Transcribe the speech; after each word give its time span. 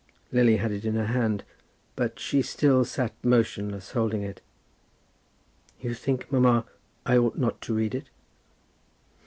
Lily 0.31 0.57
had 0.57 0.71
it 0.71 0.83
in 0.83 0.95
her 0.95 1.05
hand, 1.05 1.43
but 1.95 2.17
she 2.19 2.41
still 2.41 2.83
sat 2.83 3.13
motionless, 3.23 3.91
holding 3.91 4.23
it. 4.23 4.41
"You 5.79 5.93
think, 5.93 6.31
mamma, 6.31 6.65
I 7.05 7.17
ought 7.17 7.37
not 7.37 7.61
to 7.61 7.75
read 7.75 7.93
it?" 7.93 8.09